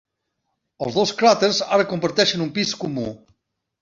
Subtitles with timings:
[0.85, 3.05] Els dos cràters ara comparteixen un pis comú.